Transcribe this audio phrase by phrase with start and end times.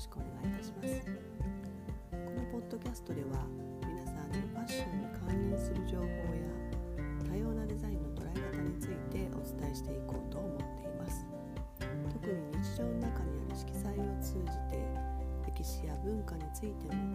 [0.00, 1.04] しくお願いいたします。
[2.10, 3.44] このポッドキャストでは
[3.84, 6.08] 皆さんにファッションに関連する情報や
[7.28, 11.26] 多様なデザインの捉え方についてお伝えしていこうと思っています。
[12.16, 12.32] 特に
[12.64, 14.80] 日常の中にある色彩を通じて
[15.44, 17.09] 歴史や文化についても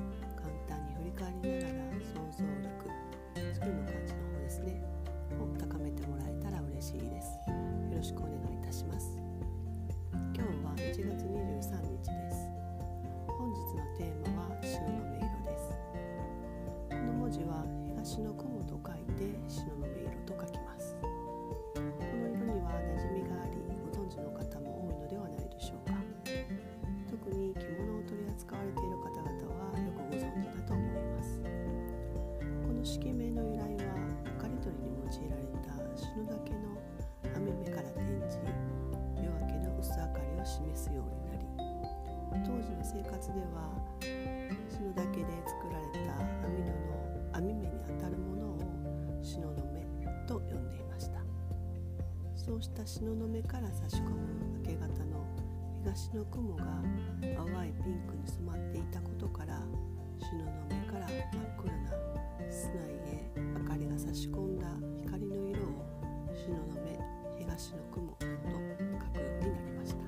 [43.16, 43.72] 活では
[44.68, 46.76] 篠岳で作られた網戸の
[47.32, 48.60] 網目にあたるものを
[49.24, 49.80] 篠の目
[50.28, 51.22] と呼んでいました。
[52.36, 54.18] そうした篠の目から差し込む
[54.66, 55.26] 明け方の
[55.82, 56.66] 東の雲が
[57.22, 59.62] 淡いピンクに染まっていたことから
[60.20, 61.92] 篠の目から真っ暗な
[62.52, 62.76] 室内
[63.08, 63.32] へ
[63.64, 64.68] 明かりが差し込んだ
[65.06, 65.88] 光の色を
[66.36, 67.00] 篠の目
[67.40, 70.04] 東の雲と書くようになりました。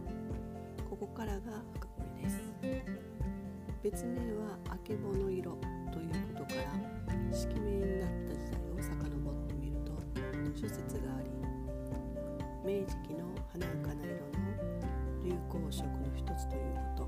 [0.90, 1.64] ここからが
[3.90, 5.58] 別名はあけぼの色
[5.94, 6.76] ということから
[7.32, 9.94] 色名になった時代を遡ってみると
[10.60, 11.32] 諸説があり
[12.66, 14.52] 明治期の華やかな色の
[15.24, 17.08] 流行色の一つというこ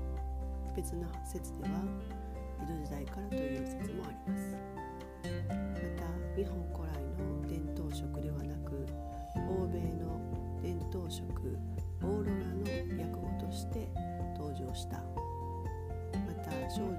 [0.74, 1.68] 別な説では
[2.62, 4.56] 江戸時代からという説もあります。
[5.22, 5.28] ま
[6.00, 8.86] た日本古来の伝統色ではなく
[9.36, 10.16] 欧米の
[10.62, 11.28] 伝統色
[12.00, 12.62] オーロラの
[12.98, 13.86] 訳語として
[14.34, 15.29] 登場した。
[16.50, 16.98] た少女の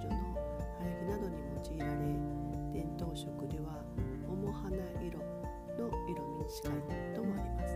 [0.80, 1.92] 晴れ着などに用いられ
[2.74, 3.84] 伝統色では
[4.28, 4.72] 桃花
[5.04, 5.20] 色
[5.78, 6.72] の色味に近い
[7.14, 7.76] ともあります。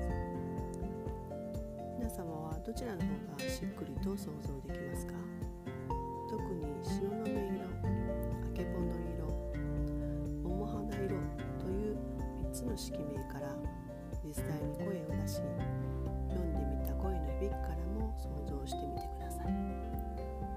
[2.00, 3.08] 皆様はどちらの方
[3.44, 5.13] がしっくりと想像できますか？
[6.30, 7.68] 特に篠の目色あ
[8.53, 9.28] けぼの色
[10.44, 11.19] 桃花色
[11.59, 11.97] という
[12.44, 13.53] 3つの色名から
[14.24, 15.42] 実際に声を出し
[16.30, 19.14] 読んでみた声の響きからも想像してみてください。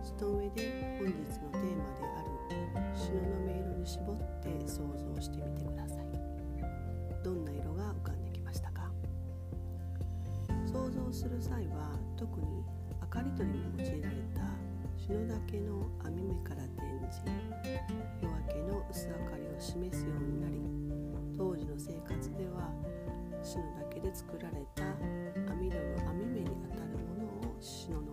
[0.09, 5.99] その上で本日のテーマである篠の目色に絞って想像してみてください。
[7.23, 8.91] どんな色が浮かんできましたか？
[10.67, 12.65] 想像する際は特に
[13.03, 14.41] 明かり取りに用いられた
[14.97, 17.21] 篠岳の網目から転じ
[18.23, 20.55] 夜明けの薄明かりを示すようになり
[21.37, 22.73] 当時の生活では
[23.43, 24.83] 篠岳で作られた
[25.53, 28.08] 網戸の網目にあたるものを篠の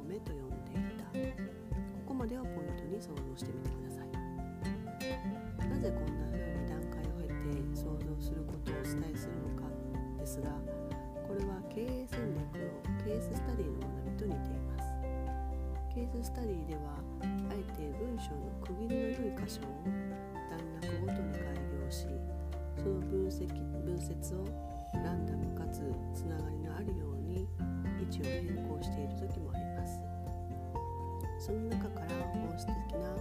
[3.36, 4.08] 像してみてください。
[5.68, 9.68] なぜこんな風に段階を経て想像することをお伝えするのか
[10.18, 10.50] ですが
[11.28, 14.88] これは経営戦略のケーススタディの学びと似ています。
[15.94, 19.84] ケーススタディではあえて文章の区切りの良い箇所を
[20.52, 22.08] 段落ごとに開業し
[22.78, 23.48] その分析
[23.84, 24.44] 分節を
[24.94, 25.80] ランダムかつ
[26.14, 27.48] つながりのあるように
[28.00, 29.65] 位置を変更している時もあります。
[31.46, 33.14] その中から本質的な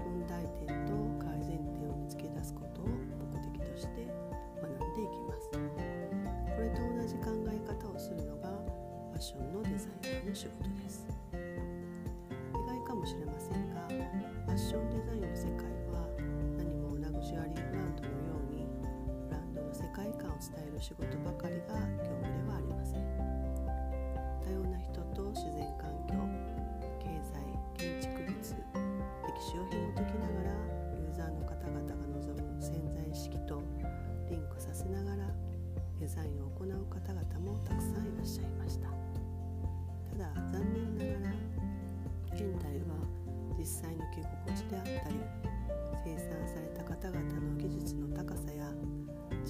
[0.00, 4.08] 問題点と改善点を見つけ出すことを目的として
[4.56, 5.52] 学んでいきます。
[5.52, 5.60] こ
[6.56, 11.04] れと同じ考え方をするのがファッションのデザイナーの仕事です。
[11.36, 11.36] 意
[12.64, 16.08] 外かもしれませんがファッションデザインの世界は
[16.56, 18.64] 何もラグジュアリーブランドのように
[19.28, 22.55] ブランドの世界観を伝える仕事ばかりが業務では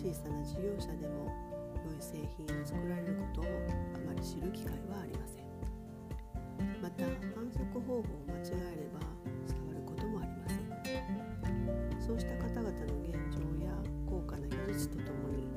[0.06, 1.34] 小さな事業者でも
[1.82, 3.44] 良い製品を作られることを
[3.90, 5.50] あまり知る機会はありません。
[6.78, 7.02] また
[7.34, 9.02] 反則方法を間違えれば
[9.50, 11.10] 伝わることもありません。
[11.98, 13.74] そうした方々の現状や
[14.06, 15.50] 高価な技術とともに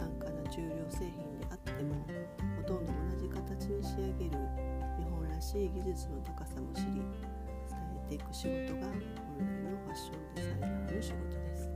[0.00, 2.00] 安価な重量製品であっても
[2.56, 4.40] ほとんど同じ形に仕上げる
[4.96, 7.04] 日本らしい技術の高さも知り
[7.68, 7.76] 伝
[8.08, 8.88] えていく仕事が
[9.36, 11.75] 本来のファッションデザイナーの仕事です。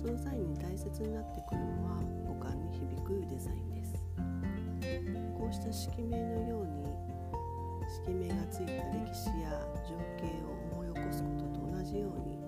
[0.00, 4.02] その際に大切になってくるのは五感に響くデザインです。
[5.36, 6.88] こうした色名のように
[8.08, 12.40] 色名がついた歴史や情景を思い起こすことと同じように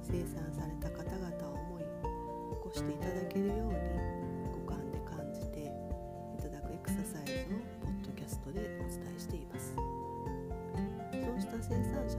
[0.00, 1.88] 生産された方々を思い起
[2.64, 3.76] こしていただけるように
[4.56, 5.68] 五感で感じてい
[6.40, 9.76] ただくエクササイズをポッドキャストでお伝えしています。
[9.76, 9.82] そ
[11.36, 12.16] うした生産者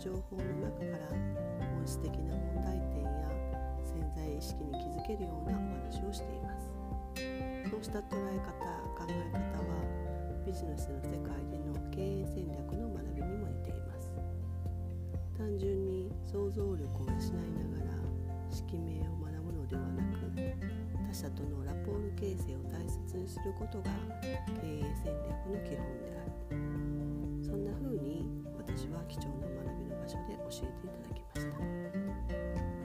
[0.00, 1.12] 情報の中から
[1.76, 3.10] 本質的な問題点や
[3.84, 6.72] 潜在意識に気づけるようなお話をしています。
[7.68, 8.64] そうした捉え方
[8.96, 9.76] 考え方は
[10.46, 14.16] ビジネスの世界での経営戦略の学びにも似ています。
[15.36, 17.20] 単純に想像力を養い
[17.60, 18.00] ながら
[18.48, 20.32] 識名を学ぶのではなく
[21.12, 23.90] 他者とのラポール形成を大切にすることが
[24.64, 26.32] 経営戦略の基本である。
[27.44, 28.24] そんな風に
[28.56, 29.69] 私は貴重な学び
[30.10, 31.54] 所で教えていただきました。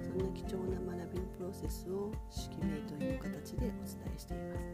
[0.06, 4.70] そんな貴重な学びのプロセスを識名という形でお伝えしています。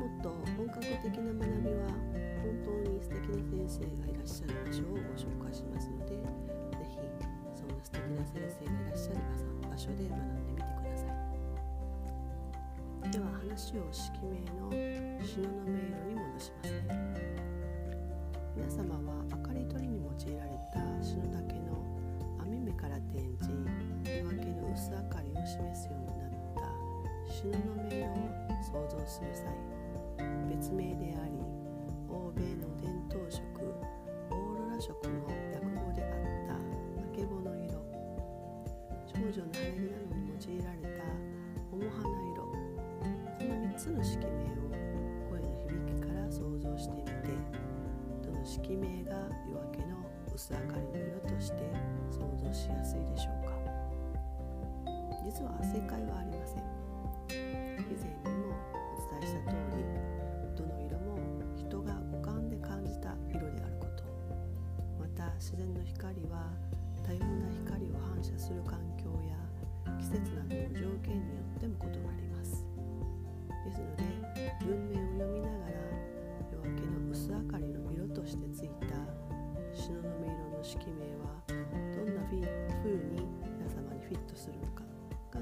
[0.00, 1.92] もっと本格的な学びは
[2.40, 7.04] 本当に素敵な先生がいらっしゃる場所をご紹介しますので是非
[7.52, 9.20] そんな素敵な先生がいらっしゃる
[9.68, 11.04] 場所で学んでみてくださ
[13.04, 13.12] い。
[13.12, 14.72] では話を識名の
[15.20, 16.88] 東雲色に戻しますね。
[18.56, 21.80] 皆様は明かり取りに用いられた篠竹の
[22.44, 23.56] 網目から転じ
[24.04, 26.68] 夜明けの薄明かりを示すようになった
[27.24, 28.20] 東雲色を
[28.60, 29.48] 想像する際
[30.50, 31.40] 別名であり
[32.10, 33.40] 欧米の伝統色
[34.28, 35.24] オーロラ色の
[35.56, 36.60] 略語であったあ
[37.16, 37.80] けぼの色
[39.08, 41.08] 少女の花着などに用いられた
[41.72, 42.04] 桃花
[42.36, 42.58] 色こ
[43.40, 44.76] の3つの色名を
[45.32, 47.32] 声の響きから想像してみて
[48.22, 49.16] どの色名が
[49.48, 50.09] 夜明けの
[50.40, 51.58] 薄明かりの色として
[52.10, 53.52] 想像しやすいでしょうか
[55.22, 56.64] 実は正解はありません
[57.76, 57.94] 以
[58.24, 58.39] 前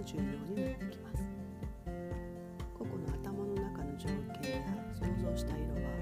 [0.09, 1.21] 重要になってきます。
[2.73, 4.09] 個々の頭の中の情
[4.41, 4.65] 景や
[4.97, 5.93] 想像した色は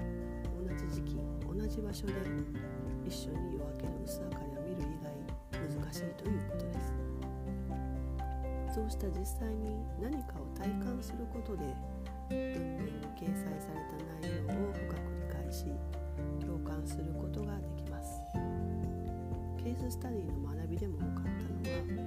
[0.62, 2.12] 同じ時期同じ場所で
[3.05, 5.11] 一緒に夜明けの薄明かりを見る以外
[5.82, 6.94] 難しいということです。
[8.76, 11.75] そうした実際に何かを体感することで
[12.29, 15.64] 文面に掲載された内容を深く理解し
[16.47, 18.23] 共感することができます。
[19.58, 21.31] ケーススタディの学びでも多かった
[21.91, 22.06] のは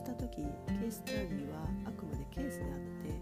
[0.00, 3.12] した時ケーススタディはあくまでケースであって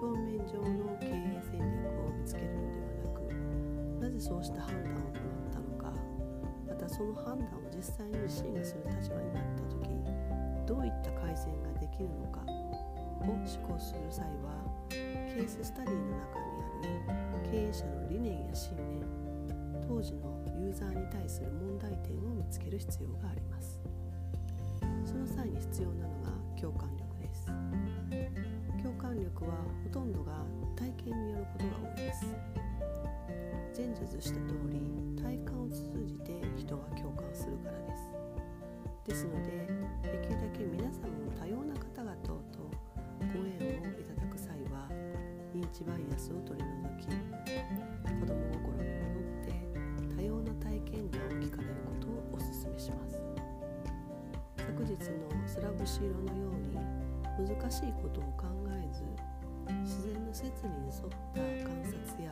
[0.00, 5.92] 表面上の経営戦略を見つけるのではなくなぜそうした判断を行ったのか
[6.66, 9.84] またその判断を実際に自身がする立場になった時
[10.64, 16.56] どういった改善ができるのかを思考する際はケーススタディの中に
[17.04, 19.04] ある経営者の理念や信念
[19.86, 23.77] 当時のユーザーに対する問題点を見つける必要があります。
[25.48, 27.46] 際に必要なのが共感力です。
[28.82, 30.44] 共感力はほとんどが
[30.76, 32.26] 体験によることが多いです。
[33.76, 34.80] 前述した通り
[35.22, 38.10] 体感を通じて人は共感するからです。
[39.06, 39.66] ですので
[40.02, 42.68] できるだけ皆さんも多様な方々と
[43.20, 44.88] ご縁をいただく際は
[45.54, 49.56] 認知バイアスを取り除き子供心に戻って
[50.14, 53.22] 多様な体験談を聞かれることをお勧めします。
[54.78, 59.02] 昨日のスラブシ色のように難しいことを考えず
[59.80, 62.30] 自然の摂理に沿った観察や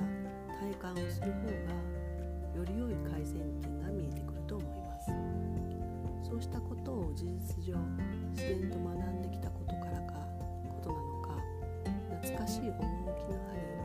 [0.61, 1.73] 体感をする方が
[2.55, 5.11] より良い改善点が見えてくると思います。
[6.29, 7.79] そうしたことを事実上
[8.33, 10.13] 自然と学んできたことからか
[10.69, 11.41] ことなのか
[12.21, 13.76] 懐かしい趣のある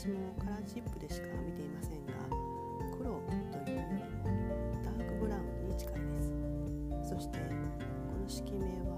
[0.00, 2.12] 私もカラーチップでしか見ていませんが
[2.96, 3.20] 黒
[3.52, 4.32] というよりも
[4.82, 6.22] ダークブラウンに近いで
[7.04, 7.12] す。
[7.12, 7.44] そしてこ
[8.16, 8.96] の式名は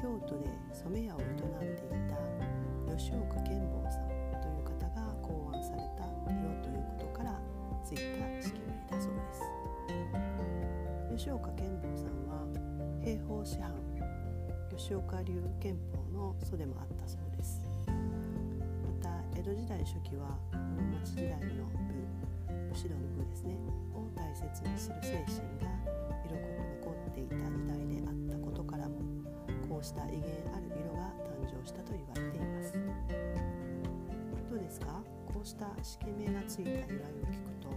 [0.00, 4.08] 京都で染屋を営んでいた吉岡健坊さん
[4.40, 7.38] という方が考案された色ということから
[7.84, 8.00] ついた
[8.40, 9.20] 式名だそうで
[11.12, 11.20] す。
[11.22, 12.48] 吉岡健坊さんは
[13.04, 13.74] 兵法師範
[14.74, 17.19] 吉岡流憲法の祖でもあったそうです。
[19.40, 21.80] 江戸時代初期は室町時代の部
[22.68, 23.56] 武士道の部ですね
[23.96, 25.72] を大切にする精神が
[26.28, 29.00] 色濃く残っていた時代であったことからも
[29.64, 32.76] こうした威厳ある色が誕生したと言われています。
[34.44, 35.00] どうですか？
[35.24, 37.72] こうした式名がついた由来を聞くと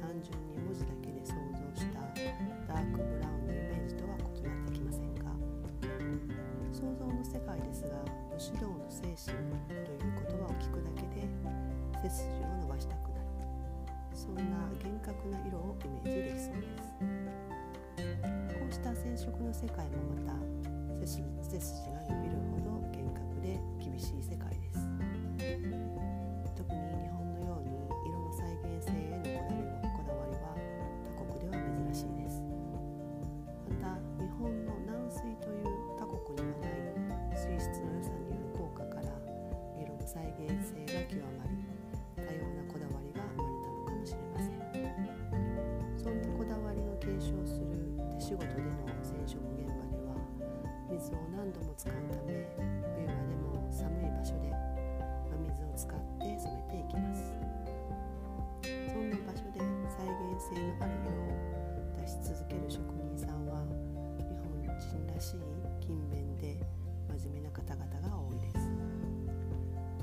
[0.00, 2.00] 単純に文字だけで想像した
[2.64, 5.36] ダークブラウンのイメージとは異なってきませんか？
[6.72, 8.00] 想像の世界ですが
[8.32, 9.36] 武士道の精神
[9.68, 10.93] という言葉を聞くだけ
[12.04, 13.24] 背筋を伸ばしたくなる。
[14.12, 14.42] そんな
[14.78, 16.92] 厳格な色をイメージできそうです。
[18.52, 19.96] こうした染色の世界も
[20.26, 20.36] また
[21.00, 24.73] 背筋が伸びるほど厳格で厳しい世界です。
[48.34, 48.66] 仕事での
[48.98, 50.18] 染色現場では
[50.90, 52.34] 水を何度も使うため
[52.98, 54.50] 冬場でも寒い場所で
[55.30, 57.30] 真水を使って染めていきます。
[58.90, 61.30] そんな場所で再現性のある色を
[62.02, 63.62] 出し続ける職人さんは
[64.18, 65.40] 日本人らしい
[65.78, 66.58] 勤勉で
[67.22, 68.66] 真面目な方々が多いです。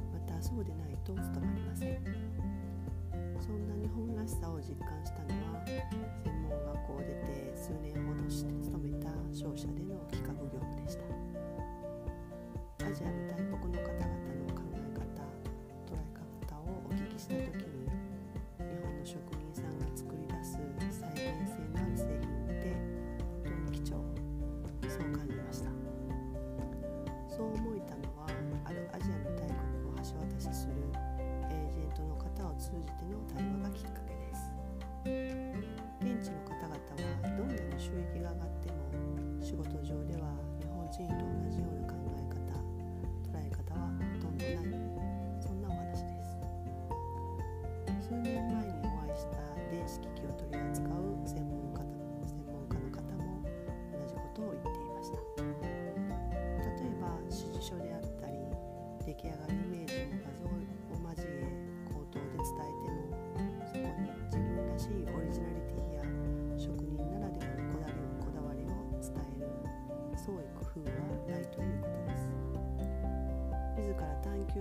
[0.08, 2.00] またそうでないと務まりません。
[3.44, 5.68] そんな日本らしさを実感したのは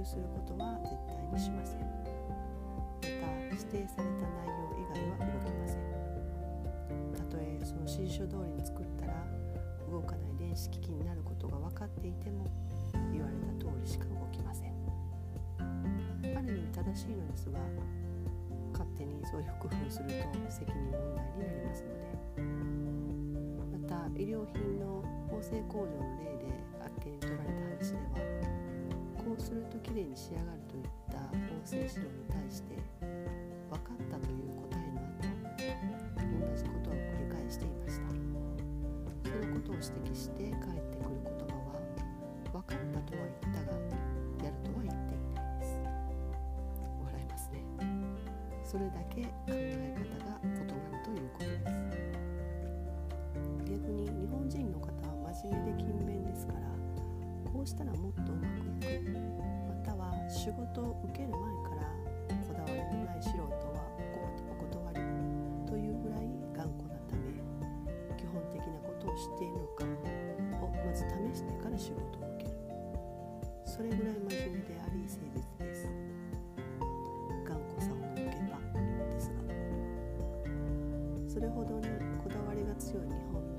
[0.00, 1.80] 求することは絶対にしません。
[1.80, 1.87] ま
[3.04, 5.78] た指定された内容以外は動きません。
[7.12, 9.12] たとえその指示書通りに作ったら
[9.90, 12.47] 動かない電子機器になることが分かっていても
[13.12, 14.73] 言われた通りしか動きません。
[15.61, 17.59] ある意味正しいのですが
[18.73, 22.00] 勝手にそういう工夫すると責任問題になりますので。
[23.85, 26.49] また医療品の縫製工場の例で
[26.80, 28.29] あっけに取られた話では
[29.40, 32.76] するときれいに仕上がると言った音声指導に対して
[33.70, 38.04] 分かったという答えの後同じことを繰り返していました。
[39.30, 41.80] そのことを指摘して返ってくる言葉は
[42.52, 43.73] 分かったとは言ったが
[44.44, 45.80] やるとは言っていないです。
[47.04, 47.56] 笑いますね。
[48.64, 49.23] それだけ
[57.61, 58.49] こうしたらもっとうま
[58.81, 59.12] くいく
[59.69, 61.29] または仕事を受ける。
[61.29, 61.93] 前から
[62.49, 63.85] こだわりのない素人は
[64.49, 65.05] お断り
[65.69, 66.25] というぐらい
[66.57, 67.37] 頑固なため
[68.17, 69.61] 基本的なことを知っている。
[69.61, 69.85] のか
[70.64, 72.57] をまず試してから仕事を受ける。
[73.67, 75.85] それぐらい真面目であり誠実です
[77.45, 78.57] 頑固さを抜けば
[79.05, 79.37] ですが
[81.29, 81.93] それほどに
[82.25, 83.50] こだわりが強い日本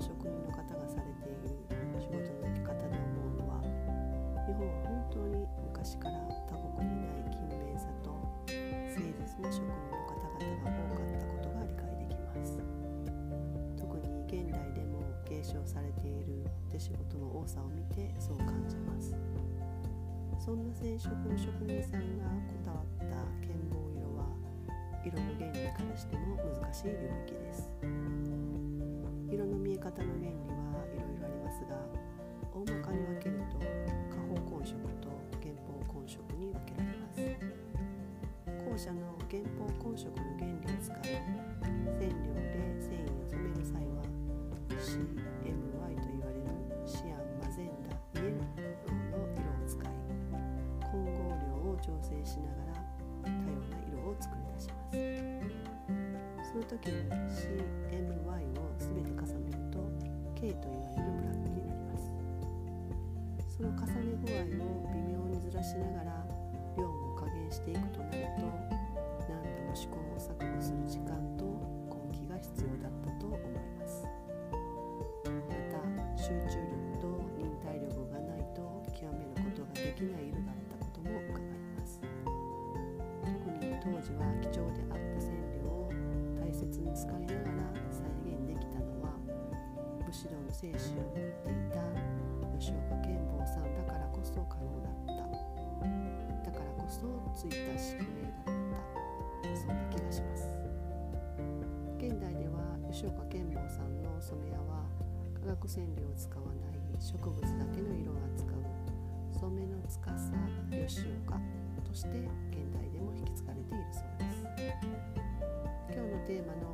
[16.82, 19.14] 仕事の多さを見てそう感じます。
[20.44, 24.26] そんな染色の職人さんがこだわった剣棒色は
[25.06, 27.70] 色の原理からしても難しい領域です。
[29.30, 31.78] 色の見え方の原理はいろいろありますが
[32.50, 35.06] 大まかに分けると下方混色と
[35.38, 37.22] 原方混色に分けられます。
[38.66, 41.14] 後者の原方混色の原理を使い
[41.94, 44.02] 染料で繊維を染める際は
[44.82, 44.98] C
[56.72, 59.76] 時に CMY を全て重ねると
[60.34, 62.08] K といわれるブラックになります。
[63.56, 66.26] その重ね具合を微妙にずらしながら
[66.78, 68.48] 量も加減していくとなると
[69.28, 71.21] 何度も試行錯誤する時間
[90.22, 91.82] 武士道の精神を持っていた
[92.54, 95.26] 吉岡健坊さんだからこそ可能だった。
[96.46, 99.58] だからこそついた宿命だった。
[99.58, 100.46] そんな気がします。
[101.98, 104.86] 現代では吉岡健坊さんの染め屋は
[105.42, 108.62] 化学染料を使わない植物だけの色を扱う。
[109.34, 109.98] 染めの司
[110.86, 111.34] 吉岡
[111.82, 114.46] として現代でも引き継がれているそうです。
[115.90, 116.71] 今日のテーマの